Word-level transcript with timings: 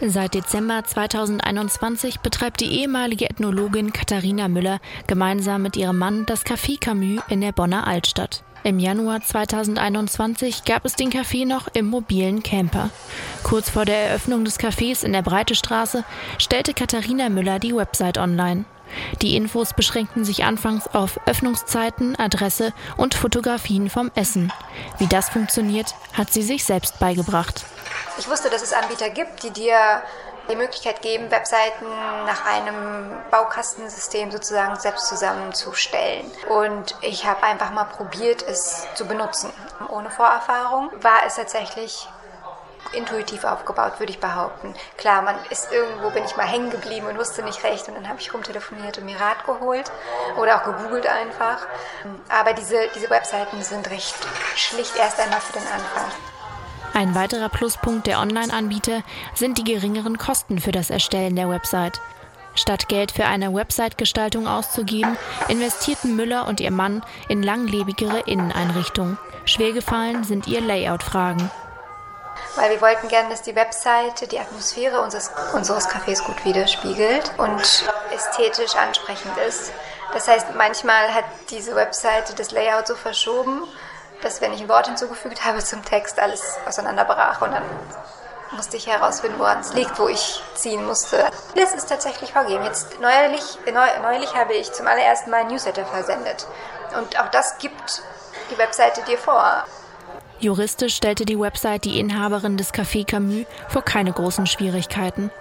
Seit 0.00 0.34
Dezember 0.34 0.84
2021 0.84 2.20
betreibt 2.20 2.60
die 2.60 2.80
ehemalige 2.80 3.28
Ethnologin 3.28 3.92
Katharina 3.92 4.46
Müller 4.46 4.78
gemeinsam 5.08 5.62
mit 5.62 5.76
ihrem 5.76 5.98
Mann 5.98 6.24
das 6.24 6.46
Café 6.46 6.78
Camus 6.78 7.20
in 7.28 7.40
der 7.40 7.50
Bonner 7.50 7.84
Altstadt. 7.84 8.44
Im 8.62 8.78
Januar 8.78 9.22
2021 9.22 10.64
gab 10.64 10.84
es 10.84 10.94
den 10.94 11.10
Café 11.10 11.46
noch 11.46 11.66
im 11.74 11.86
mobilen 11.86 12.44
Camper. 12.44 12.90
Kurz 13.42 13.70
vor 13.70 13.84
der 13.84 14.08
Eröffnung 14.08 14.44
des 14.44 14.60
Cafés 14.60 15.04
in 15.04 15.12
der 15.12 15.22
Breite 15.22 15.56
Straße 15.56 16.04
stellte 16.38 16.74
Katharina 16.74 17.28
Müller 17.28 17.58
die 17.58 17.74
Website 17.74 18.18
online. 18.18 18.66
Die 19.20 19.34
Infos 19.34 19.74
beschränkten 19.74 20.24
sich 20.24 20.44
anfangs 20.44 20.86
auf 20.86 21.20
Öffnungszeiten, 21.26 22.16
Adresse 22.16 22.72
und 22.96 23.14
Fotografien 23.14 23.90
vom 23.90 24.12
Essen. 24.14 24.52
Wie 24.98 25.08
das 25.08 25.28
funktioniert, 25.28 25.94
hat 26.12 26.32
sie 26.32 26.42
sich 26.42 26.64
selbst 26.64 27.00
beigebracht. 27.00 27.66
Ich 28.18 28.28
wusste, 28.28 28.50
dass 28.50 28.62
es 28.62 28.72
Anbieter 28.72 29.10
gibt, 29.10 29.44
die 29.44 29.50
dir 29.50 30.02
die 30.50 30.56
Möglichkeit 30.56 31.02
geben, 31.02 31.30
Webseiten 31.30 31.86
nach 32.26 32.46
einem 32.46 33.12
Baukastensystem 33.30 34.30
sozusagen 34.30 34.78
selbst 34.80 35.08
zusammenzustellen. 35.08 36.30
Und 36.48 36.96
ich 37.00 37.26
habe 37.26 37.42
einfach 37.42 37.70
mal 37.70 37.84
probiert, 37.84 38.42
es 38.42 38.86
zu 38.94 39.06
benutzen. 39.06 39.52
Ohne 39.88 40.10
Vorerfahrung 40.10 40.90
war 41.02 41.26
es 41.26 41.36
tatsächlich 41.36 42.08
intuitiv 42.92 43.44
aufgebaut, 43.44 43.98
würde 43.98 44.12
ich 44.12 44.20
behaupten. 44.20 44.74
Klar, 44.96 45.22
man 45.22 45.36
ist 45.50 45.70
irgendwo, 45.70 46.10
bin 46.10 46.24
ich 46.24 46.36
mal 46.36 46.46
hängen 46.46 46.70
geblieben 46.70 47.06
und 47.06 47.18
wusste 47.18 47.42
nicht 47.42 47.62
recht 47.62 47.86
und 47.88 47.94
dann 47.94 48.08
habe 48.08 48.18
ich 48.20 48.32
rumtelefoniert 48.32 48.98
und 48.98 49.04
mir 49.04 49.20
Rat 49.20 49.44
geholt 49.44 49.92
oder 50.38 50.56
auch 50.56 50.64
gegoogelt 50.64 51.06
einfach. 51.06 51.66
Aber 52.30 52.54
diese, 52.54 52.88
diese 52.94 53.10
Webseiten 53.10 53.62
sind 53.62 53.90
recht 53.90 54.16
schlicht 54.56 54.96
erst 54.96 55.20
einmal 55.20 55.40
für 55.40 55.52
den 55.52 55.66
Anfang. 55.66 56.10
Ein 56.98 57.14
weiterer 57.14 57.48
Pluspunkt 57.48 58.08
der 58.08 58.18
Online-Anbieter 58.18 59.04
sind 59.32 59.56
die 59.56 59.62
geringeren 59.62 60.18
Kosten 60.18 60.58
für 60.58 60.72
das 60.72 60.90
Erstellen 60.90 61.36
der 61.36 61.48
Website. 61.48 62.00
Statt 62.56 62.88
Geld 62.88 63.12
für 63.12 63.24
eine 63.24 63.54
Website-Gestaltung 63.54 64.48
auszugeben, 64.48 65.16
investierten 65.46 66.16
Müller 66.16 66.48
und 66.48 66.58
ihr 66.58 66.72
Mann 66.72 67.04
in 67.28 67.40
langlebigere 67.40 68.22
Inneneinrichtungen. 68.26 69.16
Schwergefallen 69.44 70.24
sind 70.24 70.48
ihr 70.48 70.60
Layout-Fragen. 70.60 71.48
Weil 72.56 72.72
wir 72.72 72.80
wollten 72.80 73.06
gerne, 73.06 73.28
dass 73.28 73.42
die 73.42 73.54
Webseite 73.54 74.26
die 74.26 74.40
Atmosphäre 74.40 75.00
unseres, 75.00 75.30
unseres 75.54 75.88
Cafés 75.88 76.24
gut 76.24 76.44
widerspiegelt 76.44 77.30
und 77.38 77.62
ästhetisch 78.12 78.74
ansprechend 78.74 79.36
ist. 79.46 79.70
Das 80.12 80.26
heißt, 80.26 80.48
manchmal 80.56 81.14
hat 81.14 81.26
diese 81.50 81.76
Webseite 81.76 82.34
das 82.34 82.50
Layout 82.50 82.88
so 82.88 82.96
verschoben, 82.96 83.62
dass 84.22 84.40
wenn 84.40 84.52
ich 84.52 84.60
ein 84.60 84.68
Wort 84.68 84.86
hinzugefügt 84.86 85.44
habe 85.44 85.58
zum 85.58 85.84
Text, 85.84 86.18
alles 86.18 86.56
auseinanderbrach 86.66 87.40
und 87.42 87.52
dann 87.52 87.62
musste 88.52 88.76
ich 88.76 88.86
herausfinden, 88.86 89.38
woran 89.38 89.60
es 89.60 89.74
liegt, 89.74 89.98
wo 89.98 90.08
ich 90.08 90.42
ziehen 90.54 90.84
musste. 90.86 91.28
Das 91.54 91.74
ist 91.74 91.88
tatsächlich 91.88 92.32
vergeben. 92.32 92.64
Jetzt 92.64 92.98
neulich, 93.00 93.42
neulich 94.02 94.34
habe 94.34 94.54
ich 94.54 94.72
zum 94.72 94.86
allerersten 94.86 95.30
Mal 95.30 95.42
ein 95.42 95.48
Newsletter 95.48 95.84
versendet. 95.84 96.46
Und 96.96 97.20
auch 97.20 97.28
das 97.28 97.58
gibt 97.58 98.02
die 98.50 98.58
Webseite 98.58 99.02
dir 99.02 99.18
vor. 99.18 99.64
Juristisch 100.40 100.94
stellte 100.94 101.26
die 101.26 101.38
Website 101.38 101.84
die 101.84 101.98
Inhaberin 101.98 102.56
des 102.56 102.72
Café 102.72 103.04
Camus 103.04 103.44
vor 103.68 103.82
keine 103.82 104.12
großen 104.12 104.46
Schwierigkeiten. 104.46 105.32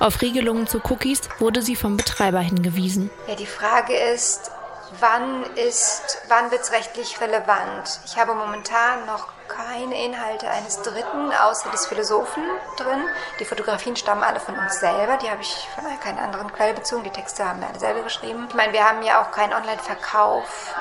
Auf 0.00 0.22
Regelungen 0.22 0.66
zu 0.66 0.80
Cookies 0.88 1.20
wurde 1.38 1.60
sie 1.60 1.76
vom 1.76 1.98
Betreiber 1.98 2.40
hingewiesen. 2.40 3.10
Ja, 3.28 3.34
die 3.34 3.46
Frage 3.46 3.94
ist, 3.94 4.50
wann 5.00 5.44
ist, 5.54 6.18
wann 6.28 6.50
wird 6.50 6.62
es 6.62 6.72
rechtlich 6.72 7.20
relevant? 7.20 8.00
Ich 8.04 8.16
habe 8.16 8.34
momentan 8.34 9.06
noch 9.06 9.28
keine 9.48 10.04
Inhalte 10.04 10.48
eines 10.50 10.82
Dritten 10.82 11.32
außer 11.32 11.70
des 11.70 11.86
Philosophen 11.86 12.42
drin. 12.76 13.02
Die 13.38 13.44
Fotografien 13.44 13.96
stammen 13.96 14.22
alle 14.22 14.40
von 14.40 14.58
uns 14.58 14.80
selber. 14.80 15.16
Die 15.18 15.30
habe 15.30 15.42
ich 15.42 15.68
von 15.74 15.84
keiner 16.00 16.22
anderen 16.22 16.52
Quelle 16.52 16.74
bezogen. 16.74 17.04
Die 17.04 17.10
Texte 17.10 17.48
haben 17.48 17.60
wir 17.60 17.68
alle 17.68 17.78
selber 17.78 18.02
geschrieben. 18.02 18.46
Ich 18.48 18.54
meine, 18.54 18.72
wir 18.72 18.88
haben 18.88 19.02
ja 19.02 19.22
auch 19.22 19.30
keinen 19.30 19.52
Online-Verkauf 19.52 20.74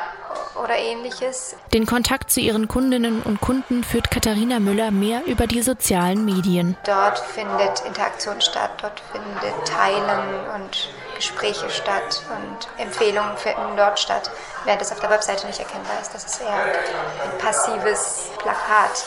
oder 0.55 0.75
ähnliches. 0.77 1.55
Den 1.73 1.85
Kontakt 1.85 2.31
zu 2.31 2.39
ihren 2.39 2.67
Kundinnen 2.67 3.21
und 3.21 3.41
Kunden 3.41 3.83
führt 3.83 4.11
Katharina 4.11 4.59
Müller 4.59 4.91
mehr 4.91 5.25
über 5.25 5.47
die 5.47 5.61
sozialen 5.61 6.25
Medien. 6.25 6.77
Dort 6.85 7.19
findet 7.19 7.81
Interaktion 7.85 8.41
statt, 8.41 8.71
dort 8.81 9.01
findet 9.11 9.67
Teilen 9.67 10.45
und 10.55 10.89
Gespräche 11.15 11.69
statt 11.69 12.23
und 12.29 12.67
Empfehlungen 12.81 13.37
finden 13.37 13.77
dort 13.77 13.99
statt, 13.99 14.29
während 14.65 14.81
es 14.81 14.91
auf 14.91 14.99
der 14.99 15.09
Webseite 15.09 15.47
nicht 15.47 15.59
erkennbar 15.59 15.99
ist. 16.01 16.13
Das 16.13 16.25
ist 16.25 16.41
eher 16.41 16.49
ein 16.49 17.37
passives 17.39 18.29
Plakat. 18.37 19.05